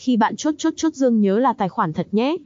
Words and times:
Khi 0.00 0.16
bạn 0.16 0.36
chốt 0.36 0.54
chốt 0.58 0.74
chốt 0.76 0.94
dương 0.94 1.20
nhớ 1.20 1.38
là 1.38 1.52
tài 1.52 1.68
khoản 1.68 1.92
thật 1.92 2.08
nhé. 2.12 2.36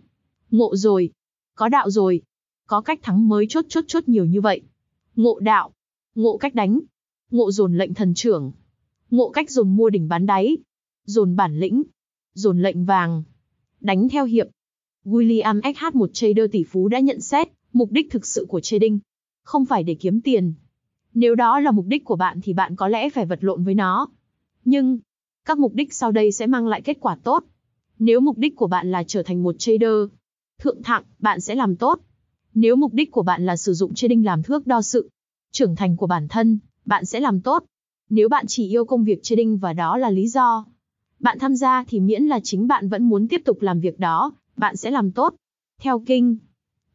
Ngộ 0.50 0.76
rồi. 0.76 1.10
Có 1.54 1.68
đạo 1.68 1.90
rồi. 1.90 2.22
Có 2.66 2.80
cách 2.80 2.98
thắng 3.02 3.28
mới 3.28 3.46
chốt 3.48 3.64
chốt 3.68 3.84
chốt 3.86 4.08
nhiều 4.08 4.24
như 4.24 4.40
vậy. 4.40 4.62
Ngộ 5.16 5.38
đạo. 5.38 5.72
Ngộ 6.14 6.36
cách 6.36 6.54
đánh. 6.54 6.80
Ngộ 7.30 7.50
dồn 7.50 7.78
lệnh 7.78 7.94
thần 7.94 8.14
trưởng. 8.14 8.52
Ngộ 9.10 9.30
cách 9.30 9.50
dồn 9.50 9.76
mua 9.76 9.90
đỉnh 9.90 10.08
bán 10.08 10.26
đáy. 10.26 10.56
Dồn 11.04 11.36
bản 11.36 11.58
lĩnh. 11.58 11.82
Dồn 12.34 12.62
lệnh 12.62 12.84
vàng. 12.84 13.22
Đánh 13.80 14.08
theo 14.08 14.24
hiệp. 14.24 14.46
William 15.04 15.60
SH 15.74 15.96
một 15.96 16.10
trader 16.12 16.50
tỷ 16.52 16.64
phú 16.64 16.88
đã 16.88 17.00
nhận 17.00 17.20
xét, 17.20 17.48
mục 17.72 17.90
đích 17.92 18.10
thực 18.10 18.26
sự 18.26 18.46
của 18.48 18.60
trading 18.60 18.98
không 19.42 19.64
phải 19.64 19.82
để 19.82 19.94
kiếm 19.94 20.20
tiền. 20.20 20.54
Nếu 21.14 21.34
đó 21.34 21.60
là 21.60 21.70
mục 21.70 21.86
đích 21.86 22.04
của 22.04 22.16
bạn 22.16 22.40
thì 22.42 22.52
bạn 22.52 22.76
có 22.76 22.88
lẽ 22.88 23.10
phải 23.10 23.26
vật 23.26 23.44
lộn 23.44 23.64
với 23.64 23.74
nó. 23.74 24.08
Nhưng, 24.64 24.98
các 25.44 25.58
mục 25.58 25.74
đích 25.74 25.94
sau 25.94 26.12
đây 26.12 26.32
sẽ 26.32 26.46
mang 26.46 26.66
lại 26.66 26.82
kết 26.82 26.96
quả 27.00 27.16
tốt. 27.24 27.44
Nếu 27.98 28.20
mục 28.20 28.38
đích 28.38 28.56
của 28.56 28.66
bạn 28.66 28.90
là 28.90 29.04
trở 29.06 29.22
thành 29.22 29.42
một 29.42 29.54
trader 29.58 30.08
thượng 30.60 30.82
thặng, 30.82 31.02
bạn 31.18 31.40
sẽ 31.40 31.54
làm 31.54 31.76
tốt. 31.76 32.00
Nếu 32.54 32.76
mục 32.76 32.92
đích 32.92 33.10
của 33.10 33.22
bạn 33.22 33.46
là 33.46 33.56
sử 33.56 33.72
dụng 33.72 33.94
trading 33.94 34.24
làm 34.24 34.42
thước 34.42 34.66
đo 34.66 34.82
sự 34.82 35.08
trưởng 35.52 35.76
thành 35.76 35.96
của 35.96 36.06
bản 36.06 36.28
thân, 36.28 36.58
bạn 36.84 37.04
sẽ 37.04 37.20
làm 37.20 37.40
tốt. 37.40 37.64
Nếu 38.10 38.28
bạn 38.28 38.44
chỉ 38.48 38.68
yêu 38.68 38.84
công 38.84 39.04
việc 39.04 39.22
trading 39.22 39.58
và 39.58 39.72
đó 39.72 39.96
là 39.96 40.10
lý 40.10 40.28
do 40.28 40.64
bạn 41.24 41.38
tham 41.38 41.56
gia 41.56 41.84
thì 41.88 42.00
miễn 42.00 42.22
là 42.22 42.40
chính 42.42 42.66
bạn 42.66 42.88
vẫn 42.88 43.08
muốn 43.08 43.28
tiếp 43.28 43.42
tục 43.44 43.62
làm 43.62 43.80
việc 43.80 43.98
đó, 43.98 44.32
bạn 44.56 44.76
sẽ 44.76 44.90
làm 44.90 45.12
tốt. 45.12 45.34
Theo 45.80 46.02
kinh 46.06 46.36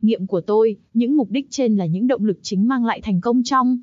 nghiệm 0.02 0.27
của 0.27 0.41
tôi, 0.41 0.77
những 0.93 1.17
mục 1.17 1.31
đích 1.31 1.47
trên 1.49 1.77
là 1.77 1.85
những 1.85 2.07
động 2.07 2.25
lực 2.25 2.39
chính 2.41 2.67
mang 2.67 2.85
lại 2.85 3.02
thành 3.02 3.21
công 3.21 3.43
trong 3.43 3.79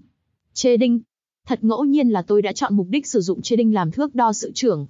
trading. 0.53 1.01
Thật 1.47 1.65
ngẫu 1.65 1.85
nhiên 1.85 2.09
là 2.09 2.23
tôi 2.23 2.43
đã 2.43 2.53
chọn 2.53 2.77
mục 2.77 2.87
đích 2.91 3.07
sử 3.07 3.21
dụng 3.21 3.43
trading 3.43 3.75
làm 3.75 3.91
thước 3.91 4.15
đo 4.15 4.33
sự 4.33 4.53
trưởng 4.55 4.87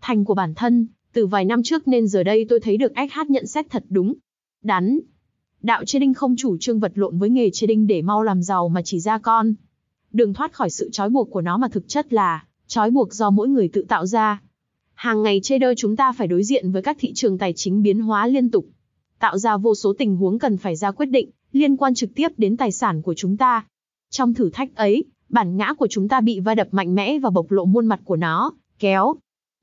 thành 0.00 0.24
của 0.24 0.34
bản 0.34 0.54
thân, 0.54 0.86
từ 1.12 1.26
vài 1.26 1.44
năm 1.44 1.62
trước 1.62 1.88
nên 1.88 2.06
giờ 2.06 2.22
đây 2.22 2.46
tôi 2.48 2.60
thấy 2.60 2.76
được 2.76 2.92
SH 2.96 3.30
nhận 3.30 3.46
xét 3.46 3.66
thật 3.70 3.84
đúng. 3.88 4.14
Đắn. 4.62 5.00
Đạo 5.62 5.84
trading 5.84 6.14
không 6.14 6.36
chủ 6.36 6.56
trương 6.58 6.80
vật 6.80 6.92
lộn 6.94 7.18
với 7.18 7.30
nghề 7.30 7.50
trading 7.50 7.86
để 7.86 8.02
mau 8.02 8.22
làm 8.22 8.42
giàu 8.42 8.68
mà 8.68 8.82
chỉ 8.82 9.00
ra 9.00 9.18
con. 9.18 9.54
Đường 10.12 10.34
thoát 10.34 10.52
khỏi 10.52 10.70
sự 10.70 10.90
trói 10.92 11.10
buộc 11.10 11.30
của 11.30 11.40
nó 11.40 11.56
mà 11.56 11.68
thực 11.68 11.88
chất 11.88 12.12
là 12.12 12.44
trói 12.66 12.90
buộc 12.90 13.14
do 13.14 13.30
mỗi 13.30 13.48
người 13.48 13.68
tự 13.68 13.82
tạo 13.82 14.06
ra. 14.06 14.42
Hàng 14.94 15.22
ngày 15.22 15.40
trader 15.42 15.70
chúng 15.76 15.96
ta 15.96 16.12
phải 16.12 16.26
đối 16.26 16.44
diện 16.44 16.72
với 16.72 16.82
các 16.82 16.96
thị 17.00 17.12
trường 17.14 17.38
tài 17.38 17.52
chính 17.52 17.82
biến 17.82 18.00
hóa 18.00 18.26
liên 18.26 18.50
tục, 18.50 18.66
tạo 19.18 19.38
ra 19.38 19.56
vô 19.56 19.74
số 19.74 19.92
tình 19.98 20.16
huống 20.16 20.38
cần 20.38 20.56
phải 20.56 20.76
ra 20.76 20.90
quyết 20.90 21.06
định 21.06 21.30
liên 21.52 21.76
quan 21.76 21.94
trực 21.94 22.10
tiếp 22.14 22.28
đến 22.36 22.56
tài 22.56 22.72
sản 22.72 23.02
của 23.02 23.14
chúng 23.14 23.36
ta. 23.36 23.66
Trong 24.10 24.34
thử 24.34 24.50
thách 24.50 24.76
ấy, 24.76 25.04
bản 25.34 25.56
ngã 25.56 25.74
của 25.74 25.86
chúng 25.90 26.08
ta 26.08 26.20
bị 26.20 26.40
va 26.40 26.54
đập 26.54 26.68
mạnh 26.70 26.94
mẽ 26.94 27.18
và 27.18 27.30
bộc 27.30 27.50
lộ 27.50 27.64
muôn 27.64 27.86
mặt 27.86 28.00
của 28.04 28.16
nó, 28.16 28.52
kéo 28.78 29.14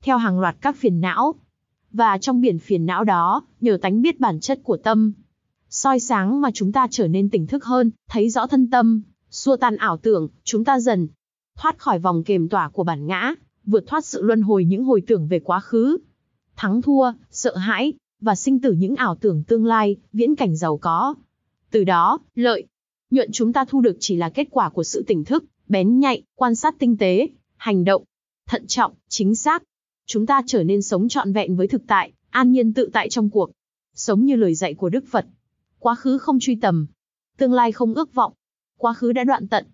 theo 0.02 0.18
hàng 0.18 0.40
loạt 0.40 0.56
các 0.60 0.76
phiền 0.76 1.00
não. 1.00 1.34
Và 1.92 2.18
trong 2.18 2.40
biển 2.40 2.58
phiền 2.58 2.86
não 2.86 3.04
đó, 3.04 3.42
nhờ 3.60 3.78
tánh 3.82 4.02
biết 4.02 4.20
bản 4.20 4.40
chất 4.40 4.60
của 4.62 4.76
tâm, 4.76 5.12
soi 5.68 6.00
sáng 6.00 6.40
mà 6.40 6.50
chúng 6.54 6.72
ta 6.72 6.86
trở 6.90 7.08
nên 7.08 7.30
tỉnh 7.30 7.46
thức 7.46 7.64
hơn, 7.64 7.90
thấy 8.08 8.30
rõ 8.30 8.46
thân 8.46 8.70
tâm, 8.70 9.02
xua 9.30 9.56
tan 9.56 9.76
ảo 9.76 9.96
tưởng, 9.96 10.28
chúng 10.44 10.64
ta 10.64 10.80
dần 10.80 11.08
thoát 11.58 11.78
khỏi 11.78 11.98
vòng 11.98 12.24
kềm 12.24 12.48
tỏa 12.48 12.68
của 12.68 12.84
bản 12.84 13.06
ngã, 13.06 13.34
vượt 13.64 13.84
thoát 13.86 14.04
sự 14.04 14.22
luân 14.22 14.42
hồi 14.42 14.64
những 14.64 14.84
hồi 14.84 15.02
tưởng 15.06 15.28
về 15.28 15.40
quá 15.40 15.60
khứ, 15.60 15.98
thắng 16.56 16.82
thua, 16.82 17.12
sợ 17.30 17.56
hãi, 17.56 17.92
và 18.20 18.34
sinh 18.34 18.60
tử 18.60 18.72
những 18.72 18.96
ảo 18.96 19.16
tưởng 19.20 19.44
tương 19.44 19.66
lai, 19.66 19.96
viễn 20.12 20.34
cảnh 20.34 20.56
giàu 20.56 20.78
có. 20.78 21.14
Từ 21.70 21.84
đó, 21.84 22.18
lợi, 22.34 22.66
nhuận 23.10 23.32
chúng 23.32 23.52
ta 23.52 23.64
thu 23.64 23.80
được 23.80 23.96
chỉ 24.00 24.16
là 24.16 24.28
kết 24.28 24.48
quả 24.50 24.68
của 24.68 24.84
sự 24.84 25.04
tỉnh 25.06 25.24
thức, 25.24 25.44
bén 25.68 25.98
nhạy, 25.98 26.22
quan 26.34 26.54
sát 26.54 26.74
tinh 26.78 26.96
tế, 26.96 27.28
hành 27.56 27.84
động, 27.84 28.04
thận 28.46 28.66
trọng, 28.66 28.92
chính 29.08 29.34
xác. 29.34 29.62
Chúng 30.06 30.26
ta 30.26 30.42
trở 30.46 30.62
nên 30.62 30.82
sống 30.82 31.08
trọn 31.08 31.32
vẹn 31.32 31.56
với 31.56 31.68
thực 31.68 31.82
tại, 31.86 32.12
an 32.30 32.52
nhiên 32.52 32.72
tự 32.72 32.90
tại 32.92 33.08
trong 33.08 33.30
cuộc. 33.30 33.50
Sống 33.94 34.24
như 34.24 34.36
lời 34.36 34.54
dạy 34.54 34.74
của 34.74 34.88
Đức 34.88 35.04
Phật. 35.10 35.26
Quá 35.78 35.94
khứ 35.94 36.18
không 36.18 36.38
truy 36.40 36.56
tầm. 36.56 36.86
Tương 37.36 37.52
lai 37.52 37.72
không 37.72 37.94
ước 37.94 38.14
vọng. 38.14 38.32
Quá 38.78 38.94
khứ 38.94 39.12
đã 39.12 39.24
đoạn 39.24 39.48
tận. 39.48 39.66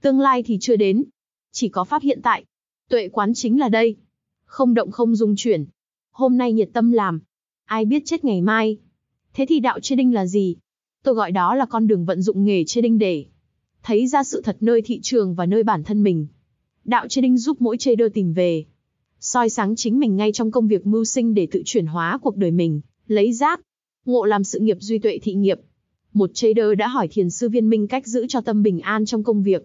Tương 0.00 0.20
lai 0.20 0.42
thì 0.42 0.58
chưa 0.60 0.76
đến. 0.76 1.04
Chỉ 1.52 1.68
có 1.68 1.84
pháp 1.84 2.02
hiện 2.02 2.20
tại. 2.22 2.44
Tuệ 2.88 3.08
quán 3.08 3.34
chính 3.34 3.60
là 3.60 3.68
đây. 3.68 3.96
Không 4.44 4.74
động 4.74 4.90
không 4.90 5.14
dung 5.14 5.34
chuyển. 5.36 5.64
Hôm 6.10 6.38
nay 6.38 6.52
nhiệt 6.52 6.68
tâm 6.72 6.92
làm. 6.92 7.20
Ai 7.64 7.84
biết 7.84 8.02
chết 8.06 8.24
ngày 8.24 8.40
mai. 8.40 8.78
Thế 9.32 9.46
thì 9.48 9.60
đạo 9.60 9.80
trading 9.80 10.14
là 10.14 10.26
gì? 10.26 10.56
Tôi 11.02 11.14
gọi 11.14 11.32
đó 11.32 11.54
là 11.54 11.66
con 11.66 11.86
đường 11.86 12.04
vận 12.04 12.22
dụng 12.22 12.44
nghề 12.44 12.64
trading 12.64 12.98
để 12.98 13.26
thấy 13.84 14.06
ra 14.06 14.24
sự 14.24 14.40
thật 14.44 14.56
nơi 14.60 14.82
thị 14.82 15.00
trường 15.02 15.34
và 15.34 15.46
nơi 15.46 15.62
bản 15.62 15.84
thân 15.84 16.02
mình. 16.02 16.26
Đạo 16.84 17.08
trading 17.08 17.38
giúp 17.38 17.60
mỗi 17.60 17.76
trader 17.78 18.12
tìm 18.14 18.32
về, 18.32 18.64
soi 19.20 19.50
sáng 19.50 19.76
chính 19.76 19.98
mình 19.98 20.16
ngay 20.16 20.32
trong 20.32 20.50
công 20.50 20.68
việc 20.68 20.86
mưu 20.86 21.04
sinh 21.04 21.34
để 21.34 21.48
tự 21.50 21.62
chuyển 21.64 21.86
hóa 21.86 22.18
cuộc 22.22 22.36
đời 22.36 22.50
mình, 22.50 22.80
lấy 23.06 23.32
giác, 23.32 23.60
ngộ 24.06 24.24
làm 24.24 24.44
sự 24.44 24.58
nghiệp 24.58 24.76
duy 24.80 24.98
tuệ 24.98 25.18
thị 25.22 25.34
nghiệp. 25.34 25.60
Một 26.12 26.30
trader 26.34 26.66
đã 26.78 26.88
hỏi 26.88 27.08
thiền 27.08 27.30
sư 27.30 27.48
viên 27.48 27.70
minh 27.70 27.88
cách 27.88 28.06
giữ 28.06 28.26
cho 28.28 28.40
tâm 28.40 28.62
bình 28.62 28.80
an 28.80 29.04
trong 29.06 29.24
công 29.24 29.42
việc. 29.42 29.62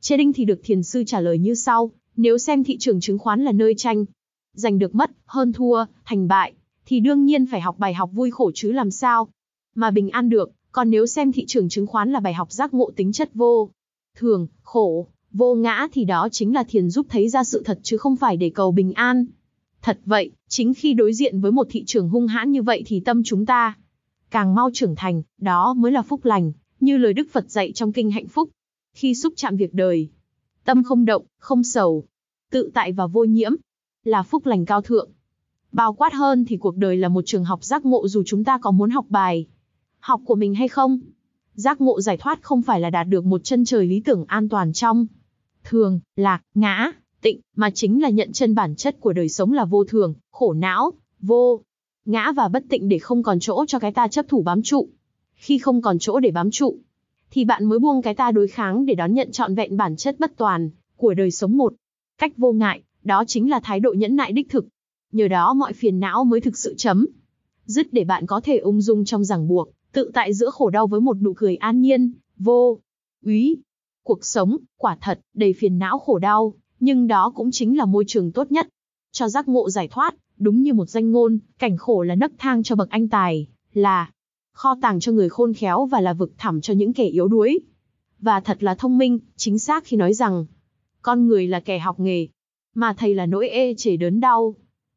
Trading 0.00 0.32
thì 0.32 0.44
được 0.44 0.60
thiền 0.64 0.82
sư 0.82 1.04
trả 1.06 1.20
lời 1.20 1.38
như 1.38 1.54
sau, 1.54 1.90
nếu 2.16 2.38
xem 2.38 2.64
thị 2.64 2.78
trường 2.78 3.00
chứng 3.00 3.18
khoán 3.18 3.44
là 3.44 3.52
nơi 3.52 3.74
tranh, 3.76 4.04
giành 4.54 4.78
được 4.78 4.94
mất, 4.94 5.10
hơn 5.24 5.52
thua, 5.52 5.84
thành 6.04 6.28
bại, 6.28 6.52
thì 6.86 7.00
đương 7.00 7.24
nhiên 7.24 7.46
phải 7.46 7.60
học 7.60 7.78
bài 7.78 7.94
học 7.94 8.10
vui 8.12 8.30
khổ 8.30 8.50
chứ 8.54 8.72
làm 8.72 8.90
sao. 8.90 9.28
Mà 9.74 9.90
bình 9.90 10.10
an 10.10 10.28
được, 10.28 10.50
còn 10.72 10.90
nếu 10.90 11.06
xem 11.06 11.32
thị 11.32 11.44
trường 11.46 11.68
chứng 11.68 11.86
khoán 11.86 12.10
là 12.10 12.20
bài 12.20 12.34
học 12.34 12.52
giác 12.52 12.74
ngộ 12.74 12.90
tính 12.96 13.12
chất 13.12 13.34
vô, 13.34 13.70
thường, 14.16 14.46
khổ, 14.62 15.06
vô 15.32 15.54
ngã 15.54 15.88
thì 15.92 16.04
đó 16.04 16.28
chính 16.32 16.54
là 16.54 16.64
thiền 16.64 16.90
giúp 16.90 17.06
thấy 17.08 17.28
ra 17.28 17.44
sự 17.44 17.62
thật 17.64 17.80
chứ 17.82 17.96
không 17.96 18.16
phải 18.16 18.36
để 18.36 18.50
cầu 18.50 18.72
bình 18.72 18.92
an. 18.92 19.26
Thật 19.82 20.00
vậy, 20.04 20.30
chính 20.48 20.74
khi 20.74 20.94
đối 20.94 21.12
diện 21.12 21.40
với 21.40 21.52
một 21.52 21.66
thị 21.70 21.84
trường 21.86 22.08
hung 22.08 22.26
hãn 22.26 22.52
như 22.52 22.62
vậy 22.62 22.82
thì 22.86 23.00
tâm 23.00 23.22
chúng 23.24 23.46
ta 23.46 23.76
càng 24.30 24.54
mau 24.54 24.70
trưởng 24.74 24.96
thành, 24.96 25.22
đó 25.40 25.74
mới 25.74 25.92
là 25.92 26.02
phúc 26.02 26.24
lành, 26.24 26.52
như 26.80 26.96
lời 26.96 27.12
Đức 27.12 27.26
Phật 27.32 27.50
dạy 27.50 27.72
trong 27.72 27.92
kinh 27.92 28.10
hạnh 28.10 28.28
phúc. 28.28 28.50
Khi 28.94 29.14
xúc 29.14 29.32
chạm 29.36 29.56
việc 29.56 29.74
đời, 29.74 30.08
tâm 30.64 30.82
không 30.82 31.04
động, 31.04 31.24
không 31.38 31.64
sầu, 31.64 32.04
tự 32.50 32.70
tại 32.74 32.92
và 32.92 33.06
vô 33.06 33.24
nhiễm, 33.24 33.52
là 34.04 34.22
phúc 34.22 34.46
lành 34.46 34.64
cao 34.64 34.82
thượng. 34.82 35.10
Bao 35.72 35.92
quát 35.92 36.12
hơn 36.12 36.44
thì 36.44 36.56
cuộc 36.56 36.76
đời 36.76 36.96
là 36.96 37.08
một 37.08 37.22
trường 37.26 37.44
học 37.44 37.64
giác 37.64 37.86
ngộ 37.86 38.08
dù 38.08 38.22
chúng 38.26 38.44
ta 38.44 38.58
có 38.58 38.70
muốn 38.70 38.90
học 38.90 39.06
bài 39.08 39.46
học 40.08 40.20
của 40.24 40.34
mình 40.34 40.54
hay 40.54 40.68
không. 40.68 40.98
Giác 41.54 41.80
ngộ 41.80 42.00
giải 42.00 42.16
thoát 42.16 42.42
không 42.42 42.62
phải 42.62 42.80
là 42.80 42.90
đạt 42.90 43.08
được 43.08 43.24
một 43.24 43.44
chân 43.44 43.64
trời 43.64 43.86
lý 43.86 44.00
tưởng 44.00 44.24
an 44.28 44.48
toàn 44.48 44.72
trong 44.72 45.06
thường, 45.64 46.00
lạc, 46.16 46.42
ngã, 46.54 46.92
tịnh, 47.22 47.40
mà 47.56 47.70
chính 47.70 48.02
là 48.02 48.08
nhận 48.08 48.32
chân 48.32 48.54
bản 48.54 48.76
chất 48.76 49.00
của 49.00 49.12
đời 49.12 49.28
sống 49.28 49.52
là 49.52 49.64
vô 49.64 49.84
thường, 49.84 50.14
khổ 50.30 50.52
não, 50.52 50.92
vô, 51.20 51.60
ngã 52.04 52.32
và 52.32 52.48
bất 52.48 52.64
tịnh 52.68 52.88
để 52.88 52.98
không 52.98 53.22
còn 53.22 53.40
chỗ 53.40 53.64
cho 53.68 53.78
cái 53.78 53.92
ta 53.92 54.08
chấp 54.08 54.28
thủ 54.28 54.42
bám 54.42 54.62
trụ. 54.62 54.88
Khi 55.34 55.58
không 55.58 55.82
còn 55.82 55.98
chỗ 55.98 56.20
để 56.20 56.30
bám 56.30 56.50
trụ, 56.50 56.78
thì 57.30 57.44
bạn 57.44 57.64
mới 57.64 57.78
buông 57.78 58.02
cái 58.02 58.14
ta 58.14 58.30
đối 58.30 58.48
kháng 58.48 58.86
để 58.86 58.94
đón 58.94 59.14
nhận 59.14 59.32
trọn 59.32 59.54
vẹn 59.54 59.76
bản 59.76 59.96
chất 59.96 60.20
bất 60.20 60.36
toàn 60.36 60.70
của 60.96 61.14
đời 61.14 61.30
sống 61.30 61.56
một. 61.56 61.74
Cách 62.18 62.32
vô 62.36 62.52
ngại, 62.52 62.82
đó 63.04 63.24
chính 63.26 63.50
là 63.50 63.60
thái 63.60 63.80
độ 63.80 63.92
nhẫn 63.92 64.16
nại 64.16 64.32
đích 64.32 64.50
thực. 64.50 64.66
Nhờ 65.12 65.28
đó 65.28 65.54
mọi 65.54 65.72
phiền 65.72 66.00
não 66.00 66.24
mới 66.24 66.40
thực 66.40 66.56
sự 66.56 66.74
chấm. 66.76 67.06
Dứt 67.64 67.92
để 67.92 68.04
bạn 68.04 68.26
có 68.26 68.40
thể 68.40 68.58
ung 68.58 68.80
dung 68.80 69.04
trong 69.04 69.24
ràng 69.24 69.48
buộc, 69.48 69.68
tự 69.92 70.10
tại 70.14 70.34
giữa 70.34 70.50
khổ 70.50 70.70
đau 70.70 70.86
với 70.86 71.00
một 71.00 71.16
nụ 71.22 71.32
cười 71.36 71.56
an 71.56 71.80
nhiên, 71.80 72.12
vô, 72.36 72.78
úy. 73.24 73.56
Cuộc 74.04 74.24
sống, 74.24 74.56
quả 74.76 74.98
thật, 75.00 75.20
đầy 75.34 75.52
phiền 75.52 75.78
não 75.78 75.98
khổ 75.98 76.18
đau, 76.18 76.54
nhưng 76.80 77.06
đó 77.06 77.32
cũng 77.34 77.50
chính 77.50 77.78
là 77.78 77.84
môi 77.84 78.04
trường 78.06 78.32
tốt 78.32 78.52
nhất. 78.52 78.68
Cho 79.12 79.28
giác 79.28 79.48
ngộ 79.48 79.70
giải 79.70 79.88
thoát, 79.88 80.14
đúng 80.36 80.62
như 80.62 80.74
một 80.74 80.86
danh 80.86 81.12
ngôn, 81.12 81.38
cảnh 81.58 81.76
khổ 81.76 82.02
là 82.02 82.14
nấc 82.14 82.32
thang 82.38 82.62
cho 82.62 82.76
bậc 82.76 82.90
anh 82.90 83.08
tài, 83.08 83.46
là 83.72 84.10
kho 84.52 84.76
tàng 84.82 85.00
cho 85.00 85.12
người 85.12 85.28
khôn 85.28 85.54
khéo 85.54 85.86
và 85.86 86.00
là 86.00 86.12
vực 86.12 86.32
thẳm 86.38 86.60
cho 86.60 86.74
những 86.74 86.92
kẻ 86.92 87.04
yếu 87.04 87.28
đuối. 87.28 87.58
Và 88.18 88.40
thật 88.40 88.62
là 88.62 88.74
thông 88.74 88.98
minh, 88.98 89.18
chính 89.36 89.58
xác 89.58 89.84
khi 89.84 89.96
nói 89.96 90.14
rằng, 90.14 90.46
con 91.02 91.26
người 91.26 91.46
là 91.46 91.60
kẻ 91.60 91.78
học 91.78 92.00
nghề, 92.00 92.28
mà 92.74 92.94
thầy 92.98 93.14
là 93.14 93.26
nỗi 93.26 93.48
ê 93.48 93.74
chề 93.74 93.96
đớn 93.96 94.20
đau. 94.20 94.54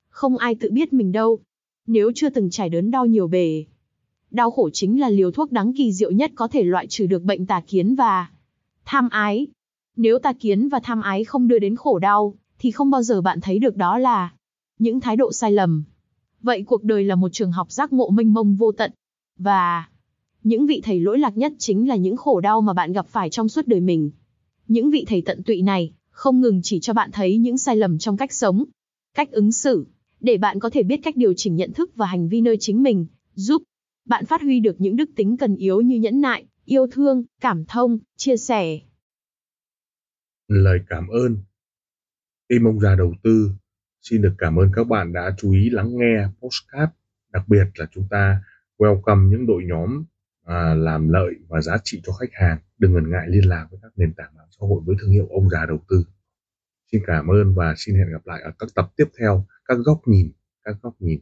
Không 0.10 0.38
ai 0.38 0.56
tự 0.56 0.70
biết 0.72 0.94
mình 0.94 1.12
đâu. 1.12 1.40
Nếu 1.88 2.12
chưa 2.16 2.30
từng 2.30 2.50
trải 2.50 2.70
đớn 2.70 2.92
đau 2.92 3.06
nhiều 3.06 3.28
bề, 3.28 3.66
Đau 4.32 4.52
khổ 4.52 4.70
chính 4.74 5.00
là 5.00 5.10
liều 5.10 5.32
thuốc 5.32 5.52
đắng 5.52 5.74
kỳ 5.74 5.94
diệu 5.94 6.12
nhất 6.12 6.32
có 6.36 6.48
thể 6.48 6.64
loại 6.64 6.88
trừ 6.88 7.06
được 7.06 7.24
bệnh 7.24 7.46
tà 7.46 7.62
kiến 7.68 7.96
và 7.96 8.30
tham 8.86 9.10
ái. 9.10 9.48
Nếu 9.98 10.20
tà 10.20 10.34
kiến 10.34 10.70
và 10.70 10.80
tham 10.84 11.02
ái 11.02 11.24
không 11.24 11.48
đưa 11.48 11.60
đến 11.60 11.76
khổ 11.76 12.00
đau, 12.00 12.36
thì 12.60 12.72
không 12.72 12.90
bao 12.90 13.04
giờ 13.04 13.22
bạn 13.22 13.42
thấy 13.42 13.60
được 13.60 13.78
đó 13.78 13.98
là 13.98 14.34
những 14.80 15.00
thái 15.00 15.16
độ 15.16 15.32
sai 15.32 15.52
lầm. 15.52 15.84
Vậy 16.42 16.64
cuộc 16.64 16.84
đời 16.84 17.04
là 17.04 17.16
một 17.16 17.30
trường 17.30 17.52
học 17.52 17.72
giác 17.72 17.94
ngộ 17.94 18.10
mênh 18.10 18.34
mông 18.34 18.56
vô 18.56 18.72
tận. 18.72 18.92
Và 19.38 19.90
những 20.44 20.66
vị 20.66 20.82
thầy 20.84 21.00
lỗi 21.00 21.20
lạc 21.20 21.38
nhất 21.38 21.54
chính 21.58 21.88
là 21.88 21.96
những 21.96 22.18
khổ 22.18 22.42
đau 22.42 22.62
mà 22.62 22.74
bạn 22.74 22.94
gặp 22.94 23.08
phải 23.08 23.30
trong 23.30 23.50
suốt 23.50 23.68
đời 23.68 23.80
mình. 23.80 24.12
Những 24.68 24.92
vị 24.92 25.06
thầy 25.08 25.22
tận 25.22 25.44
tụy 25.44 25.62
này 25.62 25.94
không 26.10 26.42
ngừng 26.42 26.62
chỉ 26.64 26.80
cho 26.80 26.94
bạn 26.94 27.10
thấy 27.14 27.38
những 27.38 27.58
sai 27.58 27.76
lầm 27.76 27.98
trong 27.98 28.18
cách 28.18 28.34
sống, 28.34 28.64
cách 29.16 29.32
ứng 29.32 29.52
xử, 29.52 29.86
để 30.20 30.38
bạn 30.38 30.60
có 30.60 30.70
thể 30.70 30.84
biết 30.84 30.98
cách 31.04 31.16
điều 31.16 31.34
chỉnh 31.38 31.56
nhận 31.56 31.74
thức 31.74 31.92
và 31.96 32.06
hành 32.06 32.30
vi 32.30 32.42
nơi 32.42 32.58
chính 32.60 32.84
mình, 32.84 33.06
giúp 33.36 33.64
bạn 34.06 34.26
phát 34.26 34.42
huy 34.42 34.60
được 34.60 34.76
những 34.80 34.96
đức 34.96 35.10
tính 35.16 35.38
cần 35.38 35.56
yếu 35.56 35.82
như 35.82 36.00
nhẫn 36.00 36.22
nại, 36.22 36.48
yêu 36.66 36.88
thương, 36.92 37.24
cảm 37.42 37.66
thông, 37.66 38.00
chia 38.16 38.38
sẻ. 38.38 38.80
Lời 40.48 40.80
cảm 40.88 41.08
ơn. 41.08 41.38
Team 42.50 42.68
ông 42.68 42.80
già 42.80 42.96
đầu 42.96 43.14
tư 43.24 43.52
xin 44.02 44.22
được 44.22 44.34
cảm 44.38 44.60
ơn 44.60 44.70
các 44.76 44.84
bạn 44.84 45.14
đã 45.14 45.36
chú 45.38 45.52
ý 45.52 45.70
lắng 45.70 45.90
nghe 45.98 46.28
postcard 46.42 46.92
đặc 47.34 47.44
biệt 47.48 47.66
là 47.76 47.86
chúng 47.92 48.08
ta 48.10 48.44
welcome 48.78 49.30
những 49.30 49.46
đội 49.48 49.64
nhóm 49.66 50.04
à, 50.46 50.74
làm 50.74 51.10
lợi 51.10 51.34
và 51.48 51.62
giá 51.62 51.78
trị 51.84 52.02
cho 52.04 52.14
khách 52.14 52.34
hàng. 52.34 52.58
Đừng 52.78 52.94
ngần 52.94 53.10
ngại 53.10 53.26
liên 53.28 53.50
lạc 53.50 53.68
với 53.72 53.80
các 53.84 53.92
nền 53.96 54.14
tảng 54.14 54.36
mạng 54.36 54.48
xã 54.50 54.68
hội 54.68 54.82
với 54.86 54.96
thương 55.00 55.12
hiệu 55.12 55.28
ông 55.30 55.50
già 55.50 55.66
đầu 55.66 55.80
tư. 55.90 56.06
Xin 56.92 57.02
cảm 57.08 57.28
ơn 57.28 57.56
và 57.56 57.74
xin 57.78 57.96
hẹn 57.96 58.12
gặp 58.12 58.28
lại 58.28 58.42
ở 58.42 58.52
các 58.60 58.70
tập 58.76 58.92
tiếp 58.96 59.06
theo. 59.20 59.46
Các 59.66 59.78
góc 59.86 60.02
nhìn 60.06 60.32
các 60.64 60.76
góc 60.82 60.96
nhìn. 61.00 61.20